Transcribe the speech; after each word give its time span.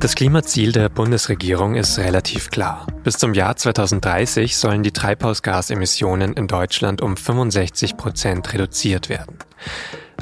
Das 0.00 0.14
Klimaziel 0.14 0.72
der 0.72 0.88
Bundesregierung 0.88 1.74
ist 1.74 1.98
relativ 1.98 2.50
klar. 2.50 2.86
Bis 3.04 3.18
zum 3.18 3.34
Jahr 3.34 3.56
2030 3.56 4.56
sollen 4.56 4.82
die 4.82 4.92
Treibhausgasemissionen 4.92 6.32
in 6.32 6.46
Deutschland 6.46 7.02
um 7.02 7.16
65 7.16 7.96
Prozent 7.96 8.52
reduziert 8.52 9.08
werden. 9.08 9.36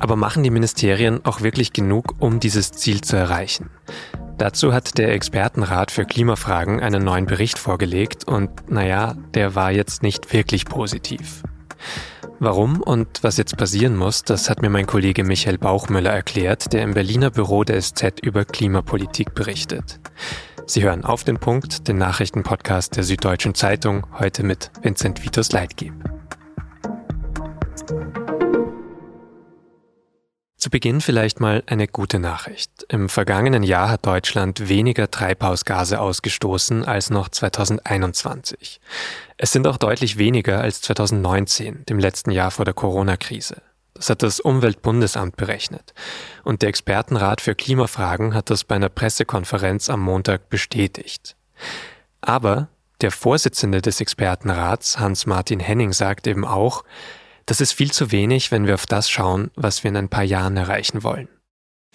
Aber 0.00 0.16
machen 0.16 0.42
die 0.42 0.50
Ministerien 0.50 1.24
auch 1.24 1.42
wirklich 1.42 1.72
genug, 1.72 2.16
um 2.18 2.40
dieses 2.40 2.72
Ziel 2.72 3.02
zu 3.02 3.16
erreichen? 3.16 3.70
Dazu 4.36 4.72
hat 4.72 4.98
der 4.98 5.12
Expertenrat 5.12 5.90
für 5.90 6.04
Klimafragen 6.04 6.80
einen 6.80 7.04
neuen 7.04 7.26
Bericht 7.26 7.58
vorgelegt 7.58 8.24
und 8.24 8.70
naja, 8.70 9.14
der 9.34 9.54
war 9.54 9.70
jetzt 9.70 10.02
nicht 10.02 10.32
wirklich 10.32 10.64
positiv. 10.64 11.42
Warum 12.40 12.80
und 12.80 13.24
was 13.24 13.36
jetzt 13.36 13.56
passieren 13.56 13.96
muss, 13.96 14.22
das 14.22 14.48
hat 14.48 14.62
mir 14.62 14.70
mein 14.70 14.86
Kollege 14.86 15.24
Michael 15.24 15.58
Bauchmüller 15.58 16.12
erklärt, 16.12 16.72
der 16.72 16.84
im 16.84 16.94
Berliner 16.94 17.30
Büro 17.30 17.64
der 17.64 17.82
SZ 17.82 18.20
über 18.22 18.44
Klimapolitik 18.44 19.34
berichtet. 19.34 19.98
Sie 20.64 20.84
hören 20.84 21.04
auf 21.04 21.24
den 21.24 21.38
Punkt, 21.38 21.88
den 21.88 21.98
Nachrichtenpodcast 21.98 22.94
der 22.96 23.02
Süddeutschen 23.02 23.56
Zeitung, 23.56 24.06
heute 24.20 24.44
mit 24.44 24.70
Vincent 24.82 25.24
Vitus 25.24 25.50
Leitgeb. 25.50 25.94
Zu 30.58 30.70
Beginn 30.70 31.00
vielleicht 31.00 31.38
mal 31.38 31.62
eine 31.66 31.86
gute 31.86 32.18
Nachricht. 32.18 32.84
Im 32.88 33.08
vergangenen 33.08 33.62
Jahr 33.62 33.90
hat 33.90 34.04
Deutschland 34.04 34.68
weniger 34.68 35.08
Treibhausgase 35.08 36.00
ausgestoßen 36.00 36.84
als 36.84 37.10
noch 37.10 37.28
2021. 37.28 38.80
Es 39.36 39.52
sind 39.52 39.68
auch 39.68 39.76
deutlich 39.76 40.18
weniger 40.18 40.60
als 40.60 40.80
2019, 40.80 41.86
dem 41.86 42.00
letzten 42.00 42.32
Jahr 42.32 42.50
vor 42.50 42.64
der 42.64 42.74
Corona-Krise. 42.74 43.62
Das 43.94 44.10
hat 44.10 44.24
das 44.24 44.40
Umweltbundesamt 44.40 45.36
berechnet. 45.36 45.94
Und 46.42 46.62
der 46.62 46.70
Expertenrat 46.70 47.40
für 47.40 47.54
Klimafragen 47.54 48.34
hat 48.34 48.50
das 48.50 48.64
bei 48.64 48.74
einer 48.74 48.88
Pressekonferenz 48.88 49.88
am 49.88 50.00
Montag 50.00 50.48
bestätigt. 50.48 51.36
Aber 52.20 52.66
der 53.00 53.12
Vorsitzende 53.12 53.80
des 53.80 54.00
Expertenrats, 54.00 54.98
Hans-Martin 54.98 55.60
Henning, 55.60 55.92
sagt 55.92 56.26
eben 56.26 56.44
auch, 56.44 56.82
das 57.48 57.62
ist 57.62 57.72
viel 57.72 57.90
zu 57.90 58.12
wenig, 58.12 58.52
wenn 58.52 58.66
wir 58.66 58.74
auf 58.74 58.84
das 58.84 59.08
schauen, 59.08 59.50
was 59.56 59.82
wir 59.82 59.88
in 59.88 59.96
ein 59.96 60.10
paar 60.10 60.22
Jahren 60.22 60.56
erreichen 60.58 61.02
wollen. 61.02 61.28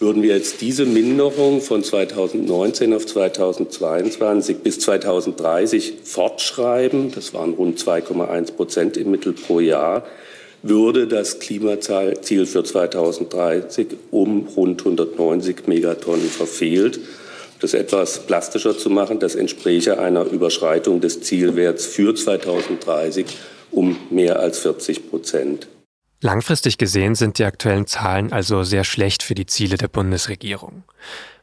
Würden 0.00 0.24
wir 0.24 0.34
jetzt 0.34 0.60
diese 0.60 0.84
Minderung 0.84 1.60
von 1.60 1.84
2019 1.84 2.92
auf 2.92 3.06
2022 3.06 4.58
bis 4.58 4.80
2030 4.80 5.94
fortschreiben, 6.02 7.12
das 7.12 7.32
waren 7.32 7.54
rund 7.54 7.78
2,1 7.78 8.54
Prozent 8.54 8.96
im 8.96 9.12
Mittel 9.12 9.32
pro 9.32 9.60
Jahr, 9.60 10.04
würde 10.64 11.06
das 11.06 11.38
Klimaziel 11.38 12.46
für 12.46 12.64
2030 12.64 13.86
um 14.10 14.48
rund 14.56 14.80
190 14.80 15.68
Megatonnen 15.68 16.28
verfehlt. 16.28 16.98
Das 17.60 17.74
etwas 17.74 18.26
plastischer 18.26 18.76
zu 18.76 18.90
machen, 18.90 19.20
das 19.20 19.36
entspräche 19.36 20.00
einer 20.00 20.24
Überschreitung 20.24 21.00
des 21.00 21.20
Zielwerts 21.20 21.86
für 21.86 22.16
2030 22.16 23.26
um 23.74 23.96
mehr 24.10 24.40
als 24.40 24.58
40 24.60 25.10
Prozent. 25.10 25.68
Langfristig 26.20 26.78
gesehen 26.78 27.14
sind 27.14 27.38
die 27.38 27.44
aktuellen 27.44 27.86
Zahlen 27.86 28.32
also 28.32 28.62
sehr 28.62 28.84
schlecht 28.84 29.22
für 29.22 29.34
die 29.34 29.46
Ziele 29.46 29.76
der 29.76 29.88
Bundesregierung. 29.88 30.84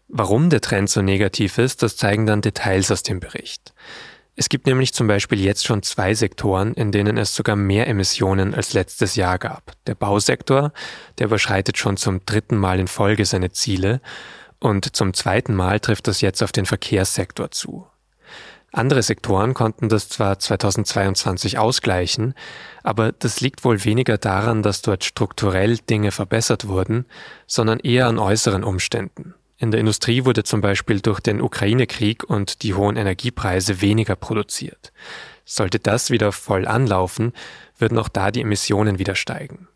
Warum 0.07 0.49
der 0.49 0.61
Trend 0.61 0.89
so 0.89 1.01
negativ 1.01 1.57
ist, 1.57 1.83
das 1.83 1.97
zeigen 1.97 2.25
dann 2.25 2.41
Details 2.41 2.91
aus 2.91 3.03
dem 3.03 3.19
Bericht. 3.19 3.73
Es 4.35 4.49
gibt 4.49 4.65
nämlich 4.65 4.93
zum 4.93 5.07
Beispiel 5.07 5.39
jetzt 5.39 5.65
schon 5.65 5.83
zwei 5.83 6.13
Sektoren, 6.15 6.73
in 6.73 6.91
denen 6.91 7.17
es 7.17 7.35
sogar 7.35 7.55
mehr 7.55 7.87
Emissionen 7.87 8.55
als 8.55 8.73
letztes 8.73 9.15
Jahr 9.15 9.37
gab. 9.37 9.73
Der 9.87 9.95
Bausektor, 9.95 10.73
der 11.19 11.27
überschreitet 11.27 11.77
schon 11.77 11.97
zum 11.97 12.25
dritten 12.25 12.57
Mal 12.57 12.79
in 12.79 12.87
Folge 12.87 13.25
seine 13.25 13.51
Ziele 13.51 14.01
und 14.59 14.95
zum 14.95 15.13
zweiten 15.13 15.53
Mal 15.53 15.79
trifft 15.79 16.07
das 16.07 16.21
jetzt 16.21 16.41
auf 16.41 16.51
den 16.51 16.65
Verkehrssektor 16.65 17.51
zu. 17.51 17.87
Andere 18.73 19.03
Sektoren 19.03 19.53
konnten 19.53 19.89
das 19.89 20.07
zwar 20.07 20.39
2022 20.39 21.57
ausgleichen, 21.57 22.33
aber 22.83 23.11
das 23.11 23.41
liegt 23.41 23.65
wohl 23.65 23.83
weniger 23.83 24.17
daran, 24.17 24.63
dass 24.63 24.81
dort 24.81 25.03
strukturell 25.03 25.77
Dinge 25.77 26.11
verbessert 26.11 26.67
wurden, 26.67 27.05
sondern 27.47 27.79
eher 27.79 28.07
an 28.07 28.17
äußeren 28.17 28.63
Umständen. 28.63 29.33
In 29.57 29.71
der 29.71 29.81
Industrie 29.81 30.23
wurde 30.23 30.43
zum 30.43 30.61
Beispiel 30.61 31.01
durch 31.01 31.19
den 31.19 31.41
Ukraine-Krieg 31.41 32.23
und 32.23 32.63
die 32.63 32.73
hohen 32.73 32.95
Energiepreise 32.95 33.81
weniger 33.81 34.15
produziert. 34.15 34.93
Sollte 35.43 35.77
das 35.77 36.09
wieder 36.09 36.31
voll 36.31 36.65
anlaufen, 36.65 37.33
würden 37.77 37.99
auch 37.99 38.09
da 38.09 38.31
die 38.31 38.41
Emissionen 38.41 38.99
wieder 38.99 39.15
steigen. 39.15 39.67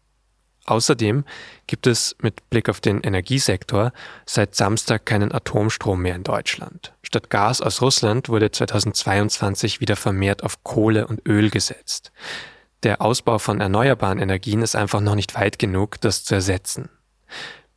Außerdem 0.65 1.25
gibt 1.67 1.87
es 1.87 2.15
mit 2.21 2.49
Blick 2.49 2.69
auf 2.69 2.81
den 2.81 3.01
Energiesektor 3.01 3.93
seit 4.25 4.55
Samstag 4.55 5.05
keinen 5.05 5.31
Atomstrom 5.31 6.01
mehr 6.01 6.15
in 6.15 6.23
Deutschland. 6.23 6.93
Statt 7.03 7.29
Gas 7.29 7.61
aus 7.61 7.81
Russland 7.81 8.29
wurde 8.29 8.51
2022 8.51 9.79
wieder 9.79 9.95
vermehrt 9.95 10.43
auf 10.43 10.63
Kohle 10.63 11.07
und 11.07 11.27
Öl 11.27 11.51
gesetzt. 11.51 12.11
Der 12.83 13.01
Ausbau 13.01 13.37
von 13.37 13.61
erneuerbaren 13.61 14.19
Energien 14.19 14.61
ist 14.61 14.75
einfach 14.75 15.01
noch 15.01 15.15
nicht 15.15 15.35
weit 15.35 15.59
genug, 15.59 16.01
das 16.01 16.23
zu 16.23 16.35
ersetzen. 16.35 16.89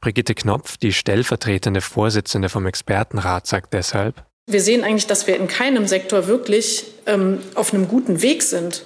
Brigitte 0.00 0.34
Knopf, 0.34 0.76
die 0.76 0.92
stellvertretende 0.92 1.80
Vorsitzende 1.80 2.48
vom 2.48 2.66
Expertenrat, 2.66 3.46
sagt 3.46 3.74
deshalb, 3.74 4.24
wir 4.46 4.62
sehen 4.62 4.82
eigentlich, 4.82 5.06
dass 5.06 5.26
wir 5.26 5.36
in 5.36 5.46
keinem 5.46 5.86
Sektor 5.86 6.26
wirklich 6.26 6.86
ähm, 7.04 7.40
auf 7.54 7.74
einem 7.74 7.86
guten 7.86 8.22
Weg 8.22 8.42
sind. 8.42 8.82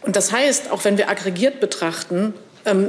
Und 0.00 0.16
das 0.16 0.32
heißt, 0.32 0.70
auch 0.70 0.84
wenn 0.84 0.96
wir 0.96 1.10
aggregiert 1.10 1.60
betrachten, 1.60 2.32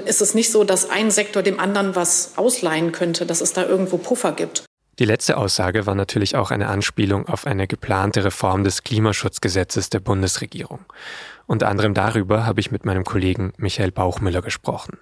ist 0.05 0.21
es 0.21 0.33
nicht 0.33 0.51
so, 0.51 0.63
dass 0.63 0.89
ein 0.89 1.11
Sektor 1.11 1.43
dem 1.43 1.59
anderen 1.59 1.95
was 1.95 2.33
ausleihen 2.37 2.91
könnte, 2.91 3.25
dass 3.25 3.41
es 3.41 3.53
da 3.53 3.65
irgendwo 3.65 3.97
Puffer 3.97 4.31
gibt. 4.31 4.65
Die 4.99 5.05
letzte 5.05 5.37
Aussage 5.37 5.87
war 5.87 5.95
natürlich 5.95 6.35
auch 6.35 6.51
eine 6.51 6.67
Anspielung 6.67 7.27
auf 7.27 7.47
eine 7.47 7.67
geplante 7.67 8.23
Reform 8.23 8.63
des 8.63 8.83
Klimaschutzgesetzes 8.83 9.89
der 9.89 9.99
Bundesregierung. 9.99 10.85
Unter 11.47 11.67
anderem 11.67 11.95
darüber 11.95 12.45
habe 12.45 12.59
ich 12.59 12.71
mit 12.71 12.85
meinem 12.85 13.03
Kollegen 13.03 13.53
Michael 13.57 13.91
Bauchmüller 13.91 14.41
gesprochen. 14.41 14.99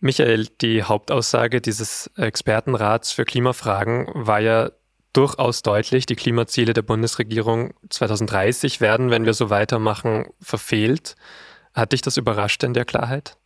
Michael, 0.00 0.48
die 0.60 0.82
Hauptaussage 0.82 1.62
dieses 1.62 2.10
Expertenrats 2.16 3.12
für 3.12 3.24
Klimafragen 3.24 4.06
war 4.12 4.40
ja 4.40 4.70
durchaus 5.14 5.62
deutlich, 5.62 6.04
die 6.04 6.16
Klimaziele 6.16 6.74
der 6.74 6.82
Bundesregierung 6.82 7.72
2030 7.88 8.82
werden, 8.82 9.10
wenn 9.10 9.24
wir 9.24 9.32
so 9.32 9.48
weitermachen, 9.48 10.26
verfehlt. 10.40 11.14
Hat 11.72 11.92
dich 11.92 12.02
das 12.02 12.18
überrascht 12.18 12.62
in 12.64 12.74
der 12.74 12.84
Klarheit? 12.84 13.38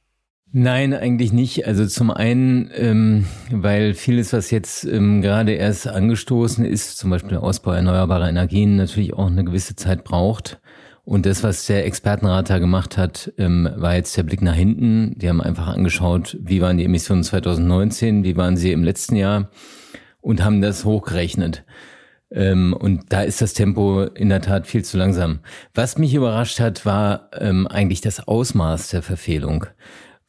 Nein, 0.53 0.95
eigentlich 0.95 1.33
nicht. 1.33 1.67
Also 1.67 1.87
zum 1.87 2.11
einen, 2.11 2.71
ähm, 2.75 3.27
weil 3.51 3.93
vieles, 3.93 4.33
was 4.33 4.51
jetzt 4.51 4.85
ähm, 4.85 5.21
gerade 5.21 5.53
erst 5.53 5.87
angestoßen 5.87 6.65
ist, 6.65 6.97
zum 6.97 7.11
Beispiel 7.11 7.33
der 7.33 7.43
Ausbau 7.43 7.73
erneuerbarer 7.73 8.29
Energien, 8.31 8.77
natürlich 8.77 9.13
auch 9.13 9.27
eine 9.27 9.45
gewisse 9.45 9.77
Zeit 9.77 10.05
braucht. 10.05 10.59
Und 11.05 11.27
das, 11.27 11.43
was 11.43 11.67
der 11.67 11.87
Expertenrat 11.87 12.51
da 12.51 12.59
gemacht 12.59 12.97
hat, 12.97 13.33
ähm, 13.39 13.69
war 13.77 13.95
jetzt 13.95 14.17
der 14.17 14.23
Blick 14.23 14.41
nach 14.41 14.55
hinten. 14.55 15.19
Die 15.19 15.29
haben 15.29 15.41
einfach 15.41 15.69
angeschaut, 15.69 16.37
wie 16.41 16.61
waren 16.63 16.79
die 16.79 16.85
Emissionen 16.85 17.25
2019, 17.25 18.25
wie 18.25 18.37
waren 18.37 18.57
sie 18.57 18.73
im 18.73 18.85
letzten 18.85 19.17
Jahr 19.17 19.51
und 20.21 20.45
haben 20.45 20.63
das 20.63 20.85
hochgerechnet. 20.85 21.65
Ähm, 22.31 22.75
und 22.75 23.13
da 23.13 23.23
ist 23.23 23.41
das 23.41 23.55
Tempo 23.55 24.03
in 24.03 24.29
der 24.29 24.43
Tat 24.43 24.67
viel 24.67 24.85
zu 24.85 24.99
langsam. 24.99 25.41
Was 25.75 25.99
mich 25.99 26.15
überrascht 26.15 26.61
hat, 26.61 26.85
war 26.85 27.31
ähm, 27.39 27.67
eigentlich 27.67 28.01
das 28.01 28.27
Ausmaß 28.27 28.91
der 28.91 29.03
Verfehlung. 29.03 29.67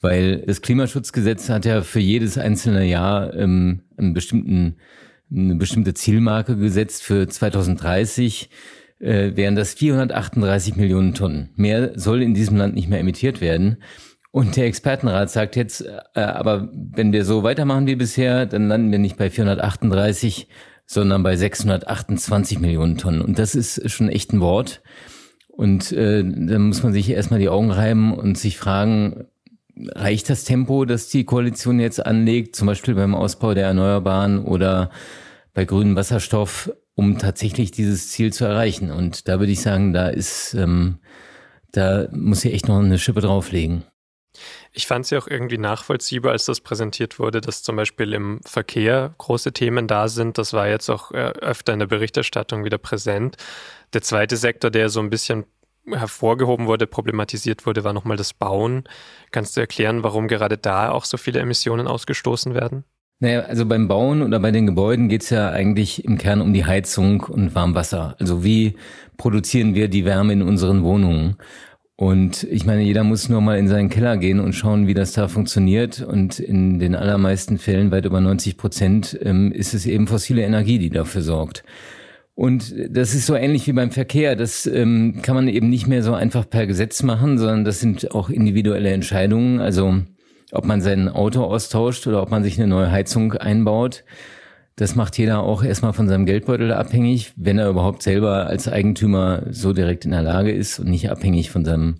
Weil 0.01 0.43
das 0.45 0.61
Klimaschutzgesetz 0.61 1.49
hat 1.49 1.65
ja 1.65 1.81
für 1.81 1.99
jedes 1.99 2.37
einzelne 2.37 2.85
Jahr 2.85 3.33
ähm, 3.33 3.81
einen 3.97 4.13
bestimmten, 4.13 4.77
eine 5.31 5.55
bestimmte 5.55 5.93
Zielmarke 5.93 6.55
gesetzt. 6.55 7.03
Für 7.03 7.27
2030 7.27 8.49
äh, 8.99 9.35
wären 9.35 9.55
das 9.55 9.73
438 9.73 10.75
Millionen 10.75 11.13
Tonnen. 11.13 11.49
Mehr 11.55 11.97
soll 11.99 12.21
in 12.21 12.33
diesem 12.33 12.57
Land 12.57 12.75
nicht 12.75 12.89
mehr 12.89 12.99
emittiert 12.99 13.41
werden. 13.41 13.77
Und 14.31 14.55
der 14.55 14.65
Expertenrat 14.65 15.31
sagt 15.31 15.55
jetzt, 15.55 15.85
äh, 16.15 16.19
aber 16.19 16.69
wenn 16.73 17.11
wir 17.11 17.25
so 17.25 17.43
weitermachen 17.43 17.87
wie 17.87 17.95
bisher, 17.95 18.45
dann 18.45 18.67
landen 18.67 18.91
wir 18.91 18.99
nicht 18.99 19.17
bei 19.17 19.29
438, 19.29 20.47
sondern 20.85 21.23
bei 21.23 21.35
628 21.35 22.59
Millionen 22.59 22.97
Tonnen. 22.97 23.21
Und 23.21 23.39
das 23.39 23.55
ist 23.55 23.89
schon 23.91 24.09
echt 24.09 24.33
ein 24.33 24.39
Wort. 24.39 24.81
Und 25.49 25.91
äh, 25.91 26.23
da 26.23 26.57
muss 26.57 26.83
man 26.83 26.93
sich 26.93 27.09
erstmal 27.09 27.39
die 27.39 27.49
Augen 27.49 27.71
reiben 27.71 28.13
und 28.13 28.37
sich 28.37 28.57
fragen, 28.57 29.25
reicht 29.95 30.29
das 30.29 30.43
Tempo, 30.43 30.85
das 30.85 31.09
die 31.09 31.25
Koalition 31.25 31.79
jetzt 31.79 32.05
anlegt, 32.05 32.55
zum 32.55 32.67
Beispiel 32.67 32.95
beim 32.95 33.15
Ausbau 33.15 33.53
der 33.53 33.67
Erneuerbaren 33.67 34.43
oder 34.45 34.89
bei 35.53 35.65
grünem 35.65 35.95
Wasserstoff, 35.95 36.71
um 36.95 37.17
tatsächlich 37.17 37.71
dieses 37.71 38.09
Ziel 38.09 38.33
zu 38.33 38.45
erreichen? 38.45 38.91
Und 38.91 39.27
da 39.27 39.39
würde 39.39 39.51
ich 39.51 39.61
sagen, 39.61 39.93
da 39.93 40.09
ist, 40.09 40.53
ähm, 40.53 40.99
da 41.71 42.07
muss 42.11 42.41
sie 42.41 42.53
echt 42.53 42.67
noch 42.67 42.79
eine 42.79 42.99
Schippe 42.99 43.21
drauflegen. 43.21 43.83
Ich 44.71 44.85
fand 44.85 45.05
sie 45.05 45.17
auch 45.17 45.27
irgendwie 45.27 45.57
nachvollziehbar, 45.57 46.33
als 46.33 46.45
das 46.45 46.61
präsentiert 46.61 47.17
wurde, 47.19 47.41
dass 47.41 47.63
zum 47.63 47.75
Beispiel 47.75 48.13
im 48.13 48.39
Verkehr 48.45 49.13
große 49.17 49.51
Themen 49.51 49.87
da 49.87 50.07
sind. 50.07 50.37
Das 50.37 50.53
war 50.53 50.67
jetzt 50.67 50.89
auch 50.89 51.11
äh, 51.11 51.31
öfter 51.41 51.73
in 51.73 51.79
der 51.79 51.87
Berichterstattung 51.87 52.63
wieder 52.63 52.77
präsent. 52.77 53.37
Der 53.93 54.01
zweite 54.03 54.37
Sektor, 54.37 54.69
der 54.69 54.89
so 54.89 54.99
ein 54.99 55.09
bisschen 55.09 55.45
hervorgehoben 55.93 56.67
wurde, 56.67 56.87
problematisiert 56.87 57.65
wurde, 57.65 57.83
war 57.83 57.93
nochmal 57.93 58.17
das 58.17 58.33
Bauen. 58.33 58.83
Kannst 59.31 59.57
du 59.57 59.61
erklären, 59.61 60.03
warum 60.03 60.27
gerade 60.27 60.57
da 60.57 60.91
auch 60.91 61.05
so 61.05 61.17
viele 61.17 61.39
Emissionen 61.39 61.87
ausgestoßen 61.87 62.53
werden? 62.53 62.83
Naja, 63.21 63.41
also 63.41 63.65
beim 63.65 63.89
Bauen 63.89 64.21
oder 64.21 64.39
bei 64.39 64.51
den 64.51 64.65
Gebäuden 64.65 65.09
geht 65.09 65.23
es 65.23 65.29
ja 65.29 65.49
eigentlich 65.49 66.05
im 66.05 66.17
Kern 66.17 66.39
um 66.39 66.53
die 66.53 66.65
Heizung 66.65 67.21
und 67.21 67.53
Warmwasser. 67.53 68.15
Also 68.17 68.45
wie 68.45 68.75
produzieren 69.17 69.75
wir 69.75 69.89
die 69.89 70.05
Wärme 70.05 70.31
in 70.33 70.41
unseren 70.41 70.83
Wohnungen? 70.83 71.35
Und 71.97 72.43
ich 72.43 72.65
meine, 72.65 72.81
jeder 72.81 73.03
muss 73.03 73.27
nur 73.27 73.41
mal 73.41 73.59
in 73.59 73.67
seinen 73.67 73.89
Keller 73.89 74.15
gehen 74.15 74.39
und 74.39 74.53
schauen, 74.53 74.87
wie 74.87 74.93
das 74.93 75.11
da 75.11 75.27
funktioniert. 75.27 76.01
Und 76.01 76.39
in 76.39 76.79
den 76.79 76.95
allermeisten 76.95 77.57
Fällen, 77.57 77.91
weit 77.91 78.05
über 78.05 78.21
90 78.21 78.55
Prozent, 78.55 79.19
ähm, 79.21 79.51
ist 79.51 79.73
es 79.73 79.85
eben 79.85 80.07
fossile 80.07 80.43
Energie, 80.43 80.79
die 80.79 80.89
dafür 80.89 81.21
sorgt. 81.21 81.65
Und 82.39 82.73
das 82.89 83.13
ist 83.15 83.25
so 83.25 83.35
ähnlich 83.35 83.67
wie 83.67 83.73
beim 83.73 83.91
Verkehr. 83.91 84.37
Das 84.37 84.65
ähm, 84.65 85.19
kann 85.21 85.35
man 85.35 85.49
eben 85.49 85.69
nicht 85.69 85.87
mehr 85.87 86.03
so 86.03 86.13
einfach 86.13 86.49
per 86.49 86.67
Gesetz 86.67 87.03
machen, 87.03 87.37
sondern 87.37 87.65
das 87.65 87.81
sind 87.81 88.11
auch 88.11 88.29
individuelle 88.29 88.91
Entscheidungen. 88.91 89.59
Also 89.59 89.97
ob 90.53 90.63
man 90.63 90.79
sein 90.79 91.09
Auto 91.09 91.43
austauscht 91.43 92.07
oder 92.07 92.21
ob 92.21 92.31
man 92.31 92.41
sich 92.45 92.57
eine 92.57 92.67
neue 92.69 92.89
Heizung 92.91 93.33
einbaut. 93.33 94.05
Das 94.77 94.95
macht 94.95 95.17
jeder 95.17 95.41
auch 95.41 95.63
erstmal 95.63 95.91
von 95.91 96.07
seinem 96.07 96.25
Geldbeutel 96.25 96.71
abhängig, 96.71 97.33
wenn 97.35 97.59
er 97.59 97.67
überhaupt 97.67 98.03
selber 98.03 98.47
als 98.47 98.69
Eigentümer 98.69 99.43
so 99.49 99.73
direkt 99.73 100.05
in 100.05 100.11
der 100.11 100.21
Lage 100.21 100.53
ist 100.53 100.79
und 100.79 100.87
nicht 100.87 101.11
abhängig 101.11 101.51
von 101.51 101.65
seinem 101.65 101.95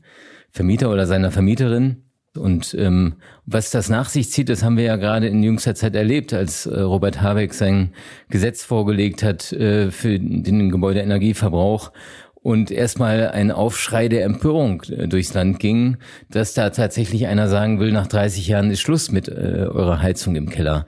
Vermieter 0.52 0.90
oder 0.90 1.06
seiner 1.06 1.32
Vermieterin. 1.32 2.09
Und 2.38 2.76
ähm, 2.78 3.16
was 3.46 3.72
das 3.72 3.90
nach 3.90 4.10
sich 4.10 4.32
zieht, 4.32 4.50
das 4.50 4.64
haben 4.64 4.78
wir 4.78 4.84
ja 4.84 4.98
gerade 4.98 5.28
in 5.28 5.42
jüngster 5.42 5.74
Zeit 5.74 5.96
erlebt, 5.96 6.34
als 6.34 6.66
äh, 6.66 6.80
Robert 6.80 7.22
Habeck 7.22 7.54
sein 7.54 7.94
Gesetz 8.30 8.64
vorgelegt 8.64 9.24
hat 9.24 9.52
äh, 9.52 9.90
für 9.90 10.20
den 10.20 10.70
Gebäudeenergieverbrauch 10.70 11.92
und 12.42 12.72
erstmal 12.72 13.30
ein 13.30 13.52
Aufschrei 13.52 14.08
der 14.08 14.24
Empörung 14.24 14.84
äh, 14.84 15.08
durchs 15.08 15.34
Land 15.34 15.60
ging, 15.60 15.98
dass 16.30 16.54
da 16.54 16.70
tatsächlich 16.70 17.28
einer 17.28 17.48
sagen 17.48 17.80
will, 17.80 17.92
nach 17.92 18.08
30 18.08 18.48
Jahren 18.48 18.72
ist 18.72 18.82
Schluss 18.82 19.12
mit 19.12 19.28
äh, 19.28 19.32
eurer 19.68 20.02
Heizung 20.02 20.36
im 20.36 20.50
Keller. 20.50 20.86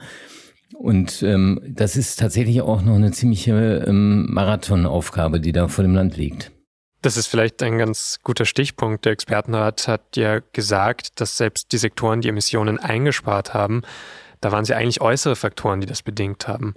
Und 0.73 1.21
ähm, 1.23 1.59
das 1.67 1.95
ist 1.95 2.19
tatsächlich 2.19 2.61
auch 2.61 2.81
noch 2.81 2.95
eine 2.95 3.11
ziemliche 3.11 3.83
ähm, 3.87 4.27
Marathonaufgabe, 4.31 5.39
die 5.39 5.51
da 5.51 5.67
vor 5.67 5.83
dem 5.83 5.94
Land 5.94 6.17
liegt. 6.17 6.51
Das 7.01 7.18
ist 7.18 7.27
vielleicht 7.27 7.63
ein 7.63 7.80
ganz 7.80 8.19
guter 8.24 8.45
Stichpunkt. 8.45 9.06
Der 9.06 9.13
Expertenrat 9.13 9.88
hat 9.88 10.15
ja 10.15 10.39
gesagt, 10.53 11.19
dass 11.19 11.38
selbst 11.38 11.71
die 11.71 11.80
Sektoren, 11.80 12.21
die 12.21 12.30
Emissionen 12.30 12.80
eingespart 12.80 13.56
haben, 13.56 13.81
da 14.39 14.51
waren 14.51 14.65
sie 14.65 14.75
eigentlich 14.75 15.01
äußere 15.01 15.36
Faktoren, 15.36 15.81
die 15.81 15.88
das 15.88 16.03
bedingt 16.03 16.48
haben. 16.48 16.75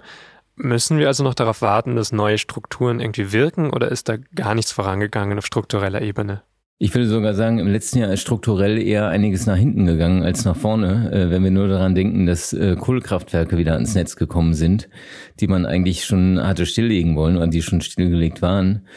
Müssen 0.55 0.97
wir 0.97 1.07
also 1.07 1.23
noch 1.23 1.33
darauf 1.33 1.61
warten, 1.61 1.95
dass 1.95 2.11
neue 2.11 2.37
Strukturen 2.37 2.99
irgendwie 2.99 3.33
wirken 3.33 3.71
oder 3.71 3.91
ist 3.91 4.07
da 4.09 4.17
gar 4.35 4.55
nichts 4.55 4.71
vorangegangen 4.71 5.37
auf 5.37 5.45
struktureller 5.45 6.01
Ebene? 6.01 6.41
Ich 6.77 6.93
würde 6.93 7.07
sogar 7.07 7.33
sagen, 7.35 7.59
im 7.59 7.67
letzten 7.67 7.99
Jahr 7.99 8.11
ist 8.11 8.21
strukturell 8.21 8.77
eher 8.81 9.07
einiges 9.07 9.45
nach 9.45 9.55
hinten 9.55 9.85
gegangen 9.85 10.23
als 10.23 10.43
nach 10.43 10.57
vorne, 10.57 11.11
äh, 11.11 11.29
wenn 11.29 11.43
wir 11.43 11.51
nur 11.51 11.67
daran 11.67 11.95
denken, 11.95 12.25
dass 12.25 12.51
äh, 12.51 12.75
Kohlekraftwerke 12.75 13.57
wieder 13.57 13.73
ans 13.73 13.95
Netz 13.95 14.17
gekommen 14.17 14.53
sind, 14.53 14.89
die 15.39 15.47
man 15.47 15.65
eigentlich 15.65 16.03
schon 16.03 16.45
hatte 16.45 16.65
stilllegen 16.65 17.15
wollen 17.15 17.37
oder 17.37 17.47
die 17.47 17.61
schon 17.61 17.79
stillgelegt 17.79 18.41
waren. 18.41 18.87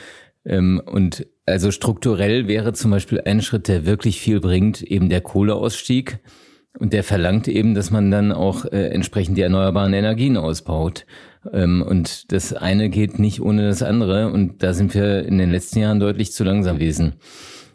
Ähm, 0.48 0.82
und 0.84 1.26
also 1.46 1.70
strukturell 1.70 2.48
wäre 2.48 2.72
zum 2.72 2.90
Beispiel 2.90 3.22
ein 3.24 3.42
Schritt, 3.42 3.68
der 3.68 3.86
wirklich 3.86 4.20
viel 4.20 4.40
bringt, 4.40 4.82
eben 4.82 5.08
der 5.08 5.20
Kohleausstieg. 5.20 6.18
Und 6.78 6.92
der 6.92 7.04
verlangt 7.04 7.48
eben, 7.48 7.74
dass 7.74 7.90
man 7.90 8.10
dann 8.10 8.32
auch 8.32 8.64
äh, 8.64 8.88
entsprechend 8.88 9.36
die 9.36 9.42
erneuerbaren 9.42 9.92
Energien 9.92 10.36
ausbaut. 10.36 11.06
Ähm, 11.52 11.82
und 11.82 12.32
das 12.32 12.52
eine 12.52 12.88
geht 12.88 13.18
nicht 13.18 13.40
ohne 13.40 13.68
das 13.68 13.82
andere. 13.82 14.30
Und 14.30 14.62
da 14.62 14.72
sind 14.72 14.94
wir 14.94 15.24
in 15.24 15.38
den 15.38 15.50
letzten 15.50 15.80
Jahren 15.80 16.00
deutlich 16.00 16.32
zu 16.32 16.44
langsam 16.44 16.78
gewesen. 16.78 17.14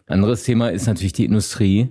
Anderes 0.07 0.43
Thema 0.43 0.69
ist 0.69 0.87
natürlich 0.87 1.13
die 1.13 1.25
Industrie. 1.25 1.89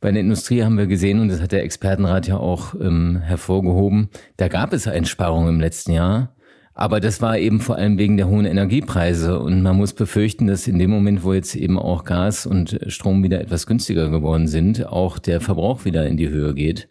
Bei 0.00 0.10
der 0.10 0.20
Industrie 0.20 0.62
haben 0.62 0.78
wir 0.78 0.86
gesehen, 0.86 1.20
und 1.20 1.28
das 1.28 1.40
hat 1.40 1.52
der 1.52 1.62
Expertenrat 1.62 2.26
ja 2.26 2.36
auch 2.36 2.74
ähm, 2.74 3.20
hervorgehoben, 3.22 4.08
da 4.36 4.48
gab 4.48 4.72
es 4.72 4.88
Einsparungen 4.88 5.48
im 5.48 5.60
letzten 5.60 5.92
Jahr. 5.92 6.34
Aber 6.74 7.00
das 7.00 7.20
war 7.20 7.38
eben 7.38 7.60
vor 7.60 7.76
allem 7.76 7.98
wegen 7.98 8.16
der 8.16 8.28
hohen 8.28 8.46
Energiepreise. 8.46 9.38
Und 9.38 9.62
man 9.62 9.76
muss 9.76 9.92
befürchten, 9.92 10.46
dass 10.46 10.66
in 10.66 10.78
dem 10.78 10.90
Moment, 10.90 11.22
wo 11.22 11.34
jetzt 11.34 11.54
eben 11.54 11.78
auch 11.78 12.04
Gas 12.04 12.46
und 12.46 12.80
Strom 12.86 13.22
wieder 13.22 13.40
etwas 13.40 13.66
günstiger 13.66 14.08
geworden 14.08 14.48
sind, 14.48 14.86
auch 14.86 15.18
der 15.18 15.40
Verbrauch 15.40 15.84
wieder 15.84 16.06
in 16.06 16.16
die 16.16 16.30
Höhe 16.30 16.54
geht. 16.54 16.88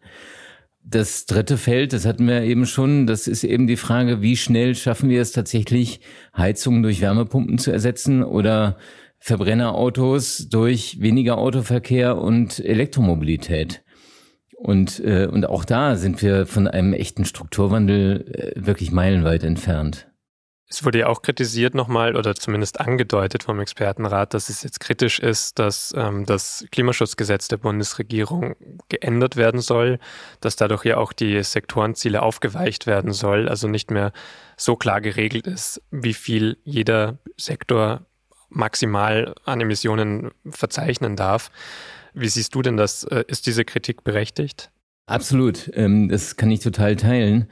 Das 0.84 1.26
dritte 1.26 1.58
Feld, 1.58 1.94
das 1.94 2.06
hatten 2.06 2.28
wir 2.28 2.42
eben 2.42 2.66
schon, 2.66 3.06
das 3.08 3.28
ist 3.28 3.44
eben 3.44 3.68
die 3.68 3.78
Frage, 3.78 4.22
wie 4.22 4.36
schnell 4.36 4.76
schaffen 4.76 5.10
wir 5.10 5.22
es 5.22 5.32
tatsächlich, 5.32 6.02
Heizungen 6.36 6.84
durch 6.84 7.02
Wärmepumpen 7.02 7.60
zu 7.60 7.72
ersetzen 7.72 8.24
oder 8.24 8.78
Verbrennerautos 9.20 10.50
durch 10.50 11.00
weniger 11.00 11.38
Autoverkehr 11.38 12.18
und 12.18 12.60
Elektromobilität. 12.60 13.84
Und, 14.62 15.00
äh, 15.00 15.26
und 15.26 15.50
auch 15.50 15.66
da 15.66 15.96
sind 15.96 16.22
wir 16.22 16.46
von 16.46 16.68
einem 16.68 16.94
echten 16.94 17.26
Strukturwandel 17.26 18.54
äh, 18.56 18.66
wirklich 18.68 18.92
meilenweit 18.92 19.44
entfernt. 19.44 20.08
Es 20.70 20.86
wurde 20.86 21.00
ja 21.00 21.08
auch 21.08 21.24
kritisiert 21.24 21.74
nochmal 21.74 22.16
oder 22.16 22.36
zumindest 22.36 22.80
angedeutet 22.80 23.44
vom 23.44 23.60
Expertenrat, 23.60 24.36
dass 24.36 24.50
es 24.50 24.62
jetzt 24.62 24.80
kritisch 24.80 25.20
ist, 25.20 25.58
dass 25.58 25.94
ähm, 25.98 26.28
das 26.28 26.64
Klimaschutzgesetz 26.72 27.48
der 27.48 27.58
Bundesregierung 27.58 28.56
geändert 28.88 29.36
werden 29.36 29.62
soll, 29.62 29.98
dass 30.42 30.58
dadurch 30.58 30.86
ja 30.86 30.98
auch 30.98 31.12
die 31.12 31.42
Sektorenziele 31.42 32.22
aufgeweicht 32.22 32.86
werden 32.86 33.14
soll, 33.14 33.50
also 33.50 33.68
nicht 33.68 33.90
mehr 33.90 34.14
so 34.58 34.76
klar 34.76 35.02
geregelt 35.02 35.48
ist, 35.48 35.82
wie 35.90 36.14
viel 36.14 36.58
jeder 36.64 37.18
Sektor 37.36 38.06
maximal 38.50 39.34
an 39.44 39.60
Emissionen 39.60 40.30
verzeichnen 40.48 41.16
darf. 41.16 41.50
Wie 42.14 42.28
siehst 42.28 42.54
du 42.56 42.62
denn 42.62 42.78
das? 42.78 43.04
Äh, 43.04 43.24
ist 43.28 43.48
diese 43.48 43.66
Kritik 43.66 44.04
berechtigt? 44.04 44.72
Absolut. 45.06 45.70
Ähm, 45.74 46.10
das 46.10 46.36
kann 46.36 46.52
ich 46.52 46.60
total 46.60 46.96
teilen. 46.96 47.48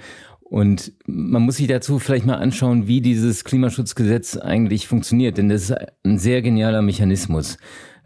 Und 0.49 0.93
man 1.05 1.43
muss 1.43 1.57
sich 1.57 1.67
dazu 1.67 1.99
vielleicht 1.99 2.25
mal 2.25 2.35
anschauen, 2.35 2.87
wie 2.87 3.01
dieses 3.01 3.43
Klimaschutzgesetz 3.43 4.35
eigentlich 4.35 4.87
funktioniert, 4.87 5.37
denn 5.37 5.47
das 5.47 5.69
ist 5.69 5.77
ein 6.03 6.17
sehr 6.17 6.41
genialer 6.41 6.81
Mechanismus. 6.81 7.57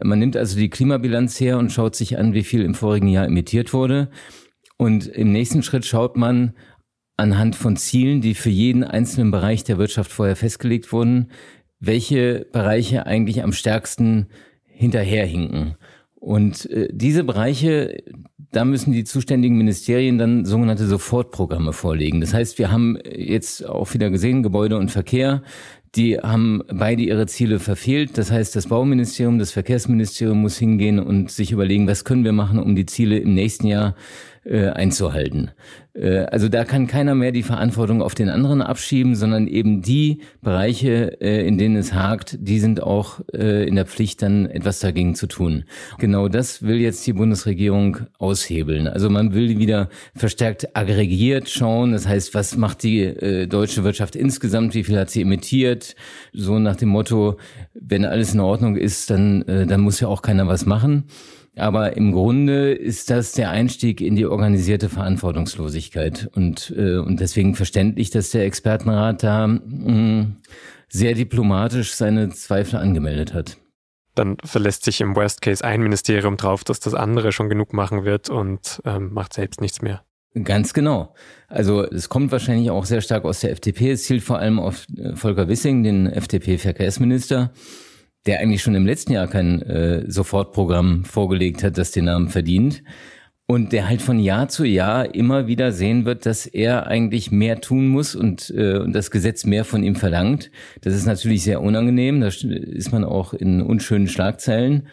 Man 0.02 0.18
nimmt 0.18 0.36
also 0.36 0.58
die 0.58 0.68
Klimabilanz 0.68 1.40
her 1.40 1.56
und 1.56 1.72
schaut 1.72 1.96
sich 1.96 2.18
an, 2.18 2.34
wie 2.34 2.44
viel 2.44 2.62
im 2.62 2.74
vorigen 2.74 3.08
Jahr 3.08 3.24
emittiert 3.24 3.72
wurde. 3.72 4.10
Und 4.76 5.06
im 5.06 5.32
nächsten 5.32 5.62
Schritt 5.62 5.86
schaut 5.86 6.16
man 6.16 6.52
anhand 7.16 7.56
von 7.56 7.76
Zielen, 7.76 8.20
die 8.20 8.34
für 8.34 8.50
jeden 8.50 8.84
einzelnen 8.84 9.30
Bereich 9.30 9.64
der 9.64 9.78
Wirtschaft 9.78 10.12
vorher 10.12 10.36
festgelegt 10.36 10.92
wurden, 10.92 11.30
welche 11.80 12.46
Bereiche 12.52 13.06
eigentlich 13.06 13.42
am 13.42 13.52
stärksten 13.52 14.28
hinterherhinken. 14.66 15.76
Und 16.24 16.70
äh, 16.70 16.88
diese 16.90 17.22
Bereiche, 17.22 18.02
da 18.50 18.64
müssen 18.64 18.94
die 18.94 19.04
zuständigen 19.04 19.58
Ministerien 19.58 20.16
dann 20.16 20.46
sogenannte 20.46 20.86
Sofortprogramme 20.86 21.74
vorlegen. 21.74 22.22
Das 22.22 22.32
heißt, 22.32 22.58
wir 22.58 22.72
haben 22.72 22.96
jetzt 23.04 23.68
auch 23.68 23.92
wieder 23.92 24.08
gesehen, 24.08 24.42
Gebäude 24.42 24.78
und 24.78 24.90
Verkehr, 24.90 25.42
die 25.96 26.18
haben 26.18 26.62
beide 26.72 27.02
ihre 27.02 27.26
Ziele 27.26 27.58
verfehlt. 27.58 28.16
Das 28.16 28.30
heißt, 28.30 28.56
das 28.56 28.68
Bauministerium, 28.68 29.38
das 29.38 29.50
Verkehrsministerium 29.50 30.40
muss 30.40 30.56
hingehen 30.56 30.98
und 30.98 31.30
sich 31.30 31.52
überlegen, 31.52 31.86
was 31.86 32.06
können 32.06 32.24
wir 32.24 32.32
machen, 32.32 32.58
um 32.58 32.74
die 32.74 32.86
Ziele 32.86 33.18
im 33.18 33.34
nächsten 33.34 33.66
Jahr 33.66 33.94
äh, 34.44 34.68
einzuhalten. 34.68 35.50
Äh, 35.94 36.20
also 36.26 36.48
da 36.48 36.64
kann 36.64 36.86
keiner 36.86 37.14
mehr 37.14 37.32
die 37.32 37.42
Verantwortung 37.42 38.02
auf 38.02 38.14
den 38.14 38.28
anderen 38.28 38.62
abschieben, 38.62 39.14
sondern 39.14 39.46
eben 39.46 39.82
die 39.82 40.20
Bereiche, 40.42 41.20
äh, 41.20 41.46
in 41.46 41.58
denen 41.58 41.76
es 41.76 41.94
hakt, 41.94 42.36
die 42.40 42.58
sind 42.58 42.82
auch 42.82 43.20
äh, 43.32 43.66
in 43.66 43.76
der 43.76 43.86
Pflicht, 43.86 44.22
dann 44.22 44.46
etwas 44.46 44.80
dagegen 44.80 45.14
zu 45.14 45.26
tun. 45.26 45.64
Genau 45.98 46.28
das 46.28 46.62
will 46.62 46.76
jetzt 46.76 47.06
die 47.06 47.12
Bundesregierung 47.12 47.98
aushebeln. 48.18 48.86
Also 48.86 49.10
man 49.10 49.34
will 49.34 49.58
wieder 49.58 49.88
verstärkt 50.14 50.76
aggregiert 50.76 51.48
schauen. 51.48 51.92
Das 51.92 52.06
heißt, 52.06 52.34
was 52.34 52.56
macht 52.56 52.82
die 52.82 53.00
äh, 53.02 53.46
deutsche 53.46 53.84
Wirtschaft 53.84 54.16
insgesamt? 54.16 54.74
Wie 54.74 54.84
viel 54.84 54.98
hat 54.98 55.10
sie 55.10 55.22
emittiert? 55.22 55.94
So 56.32 56.58
nach 56.58 56.76
dem 56.76 56.90
Motto, 56.90 57.38
wenn 57.74 58.04
alles 58.04 58.34
in 58.34 58.40
Ordnung 58.40 58.76
ist, 58.76 59.10
dann, 59.10 59.42
äh, 59.42 59.66
dann 59.66 59.80
muss 59.80 60.00
ja 60.00 60.08
auch 60.08 60.22
keiner 60.22 60.46
was 60.46 60.66
machen. 60.66 61.04
Aber 61.56 61.96
im 61.96 62.12
Grunde 62.12 62.72
ist 62.72 63.10
das 63.10 63.32
der 63.32 63.50
Einstieg 63.50 64.00
in 64.00 64.16
die 64.16 64.26
organisierte 64.26 64.88
Verantwortungslosigkeit. 64.88 66.28
Und, 66.34 66.74
äh, 66.76 66.96
und 66.96 67.20
deswegen 67.20 67.54
verständlich, 67.54 68.10
dass 68.10 68.30
der 68.30 68.44
Expertenrat 68.44 69.22
da 69.22 69.46
mh, 69.46 69.60
mm, 69.62 70.36
sehr 70.88 71.14
diplomatisch 71.14 71.94
seine 71.94 72.30
Zweifel 72.30 72.78
angemeldet 72.78 73.34
hat. 73.34 73.56
Dann 74.14 74.36
verlässt 74.44 74.84
sich 74.84 75.00
im 75.00 75.16
Worst 75.16 75.42
Case 75.42 75.64
ein 75.64 75.82
Ministerium 75.82 76.36
drauf, 76.36 76.62
dass 76.64 76.80
das 76.80 76.94
andere 76.94 77.32
schon 77.32 77.48
genug 77.48 77.72
machen 77.72 78.04
wird 78.04 78.30
und 78.30 78.80
ähm, 78.84 79.12
macht 79.12 79.32
selbst 79.32 79.60
nichts 79.60 79.82
mehr. 79.82 80.04
Ganz 80.42 80.72
genau. 80.72 81.14
Also 81.48 81.84
es 81.84 82.08
kommt 82.08 82.32
wahrscheinlich 82.32 82.70
auch 82.70 82.84
sehr 82.84 83.00
stark 83.00 83.24
aus 83.24 83.40
der 83.40 83.52
FDP. 83.52 83.92
Es 83.92 84.04
zielt 84.04 84.22
vor 84.22 84.38
allem 84.38 84.58
auf 84.58 84.86
äh, 84.96 85.14
Volker 85.14 85.48
Wissing, 85.48 85.84
den 85.84 86.06
FDP-Verkehrsminister 86.06 87.52
der 88.26 88.40
eigentlich 88.40 88.62
schon 88.62 88.74
im 88.74 88.86
letzten 88.86 89.12
Jahr 89.12 89.26
kein 89.26 89.62
äh, 89.62 90.10
Sofortprogramm 90.10 91.04
vorgelegt 91.04 91.62
hat, 91.62 91.78
das 91.78 91.90
den 91.90 92.06
Namen 92.06 92.28
verdient. 92.28 92.82
und 93.46 93.72
der 93.72 93.88
halt 93.88 94.00
von 94.00 94.18
Jahr 94.18 94.48
zu 94.48 94.64
Jahr 94.64 95.14
immer 95.14 95.46
wieder 95.46 95.72
sehen 95.72 96.06
wird, 96.06 96.24
dass 96.24 96.46
er 96.46 96.86
eigentlich 96.86 97.30
mehr 97.30 97.60
tun 97.60 97.88
muss 97.88 98.14
und, 98.14 98.50
äh, 98.56 98.78
und 98.78 98.94
das 98.94 99.10
Gesetz 99.10 99.44
mehr 99.44 99.64
von 99.64 99.82
ihm 99.82 99.96
verlangt. 99.96 100.50
Das 100.80 100.94
ist 100.94 101.04
natürlich 101.04 101.42
sehr 101.42 101.60
unangenehm, 101.60 102.20
da 102.20 102.28
ist 102.28 102.92
man 102.92 103.04
auch 103.04 103.34
in 103.34 103.60
unschönen 103.60 104.08
Schlagzeilen. 104.08 104.88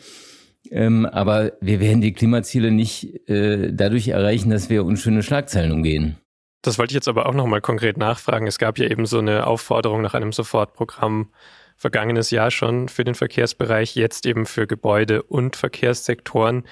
Ähm, 0.70 1.06
aber 1.06 1.54
wir 1.62 1.80
werden 1.80 2.02
die 2.02 2.14
Klimaziele 2.14 2.72
nicht 2.72 3.28
äh, 3.30 3.72
dadurch 3.74 4.10
erreichen, 4.10 4.50
dass 4.50 4.70
wir 4.70 4.86
unschöne 4.86 5.24
Schlagzeilen 5.24 5.72
umgehen. 5.72 6.18
Das 6.62 6.78
wollte 6.78 6.92
ich 6.92 6.96
jetzt 6.96 7.08
aber 7.08 7.26
auch 7.26 7.34
nochmal 7.34 7.62
konkret 7.62 7.98
nachfragen. 7.98 8.46
Es 8.48 8.60
gab 8.60 8.78
ja 8.78 8.88
eben 8.88 9.06
so 9.06 9.18
eine 9.20 9.48
Aufforderung 9.48 10.02
nach 10.02 10.14
einem 10.14 10.32
Sofortprogramm 10.32 11.30
vergangenes 11.82 12.30
Jahr 12.30 12.52
schon 12.52 12.90
für 12.90 13.04
den 13.04 13.16
Verkehrsbereich, 13.16 13.96
jetzt 13.96 14.28
eben 14.28 14.46
für 14.46 14.68
Gebäude 14.68 15.24
und 15.24 15.56
Verkehrssektoren. 15.56 16.64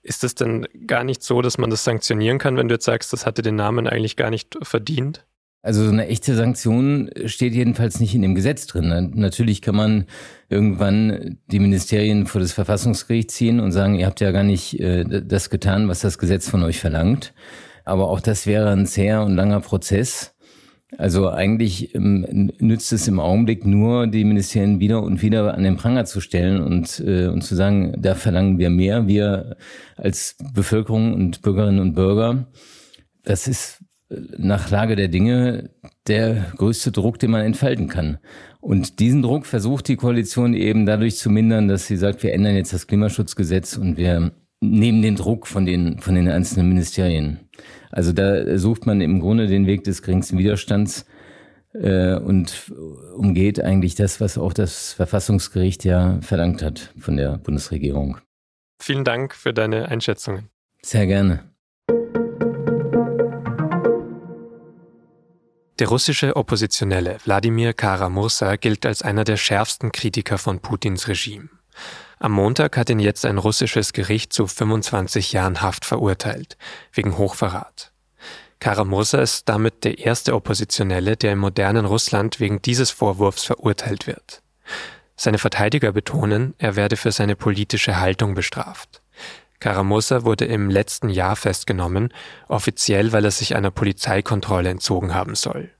Ist 0.00 0.22
es 0.22 0.36
denn 0.36 0.68
gar 0.86 1.02
nicht 1.02 1.24
so, 1.24 1.42
dass 1.42 1.58
man 1.58 1.70
das 1.70 1.82
sanktionieren 1.82 2.38
kann, 2.38 2.56
wenn 2.56 2.68
du 2.68 2.74
jetzt 2.74 2.84
sagst, 2.84 3.12
das 3.12 3.26
hatte 3.26 3.42
den 3.42 3.56
Namen 3.56 3.88
eigentlich 3.88 4.14
gar 4.14 4.30
nicht 4.30 4.56
verdient? 4.62 5.26
Also 5.62 5.82
so 5.82 5.90
eine 5.90 6.06
echte 6.06 6.36
Sanktion 6.36 7.10
steht 7.24 7.52
jedenfalls 7.52 7.98
nicht 7.98 8.14
in 8.14 8.22
dem 8.22 8.36
Gesetz 8.36 8.68
drin. 8.68 9.10
Natürlich 9.16 9.60
kann 9.60 9.74
man 9.74 10.06
irgendwann 10.48 11.38
die 11.48 11.58
Ministerien 11.58 12.26
vor 12.26 12.40
das 12.40 12.52
Verfassungsgericht 12.52 13.32
ziehen 13.32 13.58
und 13.58 13.72
sagen, 13.72 13.96
ihr 13.96 14.06
habt 14.06 14.20
ja 14.20 14.30
gar 14.30 14.44
nicht 14.44 14.78
äh, 14.78 15.04
das 15.04 15.50
getan, 15.50 15.88
was 15.88 15.98
das 16.00 16.18
Gesetz 16.18 16.48
von 16.48 16.62
euch 16.62 16.78
verlangt. 16.78 17.34
Aber 17.84 18.08
auch 18.08 18.20
das 18.20 18.46
wäre 18.46 18.70
ein 18.70 18.86
zäher 18.86 19.22
und 19.22 19.34
langer 19.34 19.60
Prozess. 19.60 20.33
Also 20.98 21.28
eigentlich 21.28 21.94
ähm, 21.94 22.50
nützt 22.58 22.92
es 22.92 23.08
im 23.08 23.18
Augenblick 23.20 23.66
nur, 23.66 24.06
die 24.06 24.24
Ministerien 24.24 24.80
wieder 24.80 25.02
und 25.02 25.22
wieder 25.22 25.54
an 25.54 25.62
den 25.62 25.76
Pranger 25.76 26.04
zu 26.04 26.20
stellen 26.20 26.62
und, 26.62 27.02
äh, 27.04 27.26
und 27.26 27.42
zu 27.42 27.54
sagen, 27.54 27.94
da 27.98 28.14
verlangen 28.14 28.58
wir 28.58 28.70
mehr, 28.70 29.06
wir 29.06 29.56
als 29.96 30.36
Bevölkerung 30.54 31.14
und 31.14 31.42
Bürgerinnen 31.42 31.80
und 31.80 31.94
Bürger. 31.94 32.46
Das 33.24 33.48
ist 33.48 33.82
äh, 34.10 34.16
nach 34.36 34.70
Lage 34.70 34.96
der 34.96 35.08
Dinge 35.08 35.70
der 36.06 36.46
größte 36.56 36.92
Druck, 36.92 37.18
den 37.18 37.30
man 37.30 37.42
entfalten 37.42 37.88
kann. 37.88 38.18
Und 38.60 39.00
diesen 39.00 39.22
Druck 39.22 39.46
versucht 39.46 39.88
die 39.88 39.96
Koalition 39.96 40.54
eben 40.54 40.86
dadurch 40.86 41.16
zu 41.16 41.28
mindern, 41.28 41.68
dass 41.68 41.86
sie 41.86 41.96
sagt, 41.96 42.22
wir 42.22 42.32
ändern 42.32 42.56
jetzt 42.56 42.72
das 42.72 42.86
Klimaschutzgesetz 42.86 43.76
und 43.76 43.96
wir 43.96 44.32
nehmen 44.70 45.02
den 45.02 45.16
Druck 45.16 45.46
von 45.46 45.66
den, 45.66 45.98
von 45.98 46.14
den 46.14 46.28
einzelnen 46.28 46.68
Ministerien. 46.68 47.48
Also 47.90 48.12
da 48.12 48.58
sucht 48.58 48.86
man 48.86 49.00
im 49.00 49.20
Grunde 49.20 49.46
den 49.46 49.66
Weg 49.66 49.84
des 49.84 50.02
geringsten 50.02 50.38
Widerstands 50.38 51.06
äh, 51.72 52.14
und 52.16 52.72
umgeht 53.16 53.60
eigentlich 53.60 53.94
das, 53.94 54.20
was 54.20 54.38
auch 54.38 54.52
das 54.52 54.92
Verfassungsgericht 54.92 55.84
ja 55.84 56.18
verlangt 56.20 56.62
hat 56.62 56.92
von 56.98 57.16
der 57.16 57.38
Bundesregierung. 57.38 58.18
Vielen 58.80 59.04
Dank 59.04 59.34
für 59.34 59.52
deine 59.52 59.88
Einschätzungen. 59.88 60.48
Sehr 60.82 61.06
gerne. 61.06 61.44
Der 65.80 65.88
russische 65.88 66.36
Oppositionelle 66.36 67.18
Wladimir 67.24 67.72
Kara-Mursa 67.72 68.54
gilt 68.56 68.86
als 68.86 69.02
einer 69.02 69.24
der 69.24 69.36
schärfsten 69.36 69.90
Kritiker 69.90 70.38
von 70.38 70.60
Putins 70.60 71.08
Regime. 71.08 71.48
Am 72.18 72.32
Montag 72.32 72.76
hat 72.76 72.90
ihn 72.90 73.00
jetzt 73.00 73.24
ein 73.26 73.38
russisches 73.38 73.92
Gericht 73.92 74.32
zu 74.32 74.46
25 74.46 75.32
Jahren 75.32 75.62
Haft 75.62 75.84
verurteilt, 75.84 76.56
wegen 76.92 77.18
Hochverrat. 77.18 77.92
Karamursa 78.60 79.20
ist 79.20 79.48
damit 79.48 79.84
der 79.84 79.98
erste 79.98 80.34
Oppositionelle, 80.34 81.16
der 81.16 81.32
im 81.32 81.40
modernen 81.40 81.84
Russland 81.84 82.40
wegen 82.40 82.62
dieses 82.62 82.90
Vorwurfs 82.90 83.44
verurteilt 83.44 84.06
wird. 84.06 84.42
Seine 85.16 85.38
Verteidiger 85.38 85.92
betonen, 85.92 86.54
er 86.58 86.74
werde 86.74 86.96
für 86.96 87.12
seine 87.12 87.36
politische 87.36 88.00
Haltung 88.00 88.34
bestraft. 88.34 89.02
Karamursa 89.60 90.24
wurde 90.24 90.44
im 90.46 90.70
letzten 90.70 91.08
Jahr 91.08 91.36
festgenommen, 91.36 92.12
offiziell 92.48 93.12
weil 93.12 93.24
er 93.24 93.30
sich 93.30 93.54
einer 93.54 93.70
Polizeikontrolle 93.70 94.70
entzogen 94.70 95.14
haben 95.14 95.34
soll. 95.34 95.70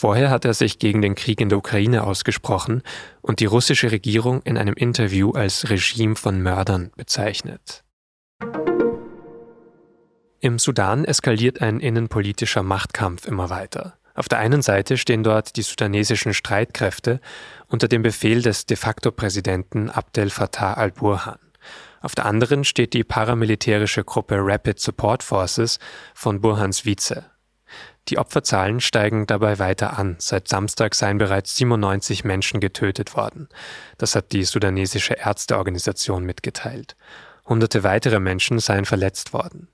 Vorher 0.00 0.30
hat 0.30 0.44
er 0.44 0.54
sich 0.54 0.78
gegen 0.78 1.02
den 1.02 1.16
Krieg 1.16 1.40
in 1.40 1.48
der 1.48 1.58
Ukraine 1.58 2.04
ausgesprochen 2.04 2.84
und 3.20 3.40
die 3.40 3.46
russische 3.46 3.90
Regierung 3.90 4.42
in 4.42 4.56
einem 4.56 4.74
Interview 4.74 5.32
als 5.32 5.70
Regime 5.70 6.14
von 6.14 6.40
Mördern 6.40 6.92
bezeichnet. 6.94 7.82
Im 10.38 10.60
Sudan 10.60 11.04
eskaliert 11.04 11.60
ein 11.60 11.80
innenpolitischer 11.80 12.62
Machtkampf 12.62 13.26
immer 13.26 13.50
weiter. 13.50 13.98
Auf 14.14 14.28
der 14.28 14.38
einen 14.38 14.62
Seite 14.62 14.98
stehen 14.98 15.24
dort 15.24 15.56
die 15.56 15.62
sudanesischen 15.62 16.32
Streitkräfte 16.32 17.20
unter 17.66 17.88
dem 17.88 18.02
Befehl 18.02 18.40
des 18.40 18.66
de 18.66 18.76
facto 18.76 19.10
Präsidenten 19.10 19.90
Abdel 19.90 20.30
Fattah 20.30 20.74
al-Burhan. 20.74 21.40
Auf 22.02 22.14
der 22.14 22.26
anderen 22.26 22.62
steht 22.62 22.94
die 22.94 23.02
paramilitärische 23.02 24.04
Gruppe 24.04 24.36
Rapid 24.38 24.78
Support 24.78 25.24
Forces 25.24 25.80
von 26.14 26.40
Burhans 26.40 26.84
Vize, 26.84 27.24
die 28.08 28.18
Opferzahlen 28.18 28.80
steigen 28.80 29.26
dabei 29.26 29.58
weiter 29.58 29.98
an. 29.98 30.16
Seit 30.18 30.48
Samstag 30.48 30.94
seien 30.94 31.18
bereits 31.18 31.56
97 31.56 32.24
Menschen 32.24 32.60
getötet 32.60 33.14
worden. 33.16 33.48
Das 33.98 34.14
hat 34.14 34.32
die 34.32 34.44
sudanesische 34.44 35.14
Ärzteorganisation 35.14 36.24
mitgeteilt. 36.24 36.96
Hunderte 37.46 37.82
weitere 37.82 38.20
Menschen 38.20 38.58
seien 38.58 38.84
verletzt 38.84 39.32
worden. 39.32 39.68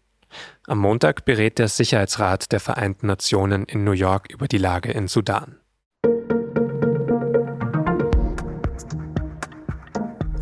Am 0.67 0.79
Montag 0.79 1.25
berät 1.25 1.59
der 1.59 1.69
Sicherheitsrat 1.69 2.51
der 2.53 2.61
Vereinten 2.61 3.07
Nationen 3.07 3.65
in 3.65 3.85
New 3.85 3.93
York 3.93 4.31
über 4.31 4.49
die 4.49 4.59
Lage 4.59 4.91
in 4.91 5.09
Sudan. 5.09 5.61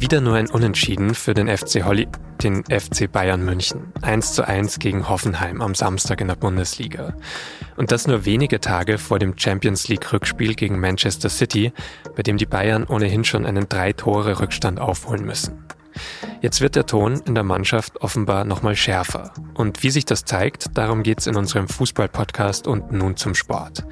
Wieder 0.02 0.20
nur 0.20 0.34
ein 0.34 0.50
Unentschieden 0.50 1.14
für 1.14 1.32
den 1.32 1.46
FC 1.46 1.84
Holly, 1.84 2.08
den 2.42 2.64
FC 2.64 3.10
Bayern 3.10 3.44
München. 3.44 3.92
1 4.02 4.32
zu 4.32 4.44
1 4.44 4.80
gegen 4.80 5.08
Hoffenheim 5.08 5.62
am 5.62 5.76
Samstag 5.76 6.20
in 6.20 6.26
der 6.26 6.34
Bundesliga. 6.34 7.14
Und 7.76 7.92
das 7.92 8.08
nur 8.08 8.24
wenige 8.24 8.58
Tage 8.58 8.98
vor 8.98 9.20
dem 9.20 9.38
Champions 9.38 9.86
League 9.86 10.12
Rückspiel 10.12 10.56
gegen 10.56 10.80
Manchester 10.80 11.28
City, 11.28 11.72
bei 12.16 12.24
dem 12.24 12.36
die 12.36 12.46
Bayern 12.46 12.82
ohnehin 12.82 13.22
schon 13.22 13.46
einen 13.46 13.68
drei 13.68 13.92
Tore 13.92 14.40
Rückstand 14.40 14.80
aufholen 14.80 15.24
müssen. 15.24 15.62
Jetzt 16.40 16.60
wird 16.60 16.74
der 16.74 16.86
Ton 16.86 17.22
in 17.24 17.36
der 17.36 17.44
Mannschaft 17.44 18.00
offenbar 18.00 18.44
nochmal 18.44 18.74
schärfer. 18.74 19.32
Und 19.54 19.84
wie 19.84 19.90
sich 19.90 20.04
das 20.04 20.24
zeigt, 20.24 20.76
darum 20.76 21.04
geht's 21.04 21.28
in 21.28 21.36
unserem 21.36 21.68
Fußball-Podcast 21.68 22.66
und 22.66 22.90
nun 22.90 23.16
zum 23.16 23.36
Sport. 23.36 23.84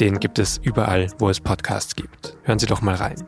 Den 0.00 0.20
gibt 0.20 0.38
es 0.38 0.56
überall, 0.56 1.08
wo 1.18 1.28
es 1.28 1.38
Podcasts 1.38 1.94
gibt. 1.94 2.38
Hören 2.44 2.58
Sie 2.58 2.66
doch 2.66 2.80
mal 2.80 2.94
rein. 2.94 3.22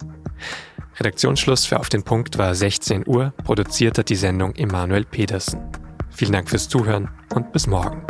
Redaktionsschluss 1.03 1.67
für 1.67 1.81
Auf 1.81 1.89
den 1.89 2.05
Punkt 2.05 2.39
war 2.39 2.55
16 2.55 3.09
Uhr, 3.09 3.33
produziert 3.43 3.99
hat 3.99 4.09
die 4.09 4.15
Sendung 4.15 4.55
Emanuel 4.55 5.05
Pedersen. 5.05 5.61
Vielen 6.11 6.31
Dank 6.31 6.49
fürs 6.49 6.69
Zuhören 6.69 7.11
und 7.35 7.51
bis 7.51 7.67
morgen. 7.67 8.07